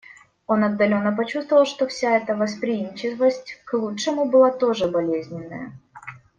[0.47, 5.73] Он отдаленно предчувствовал, что вся эта восприимчивость к лучшему была тоже болезненная.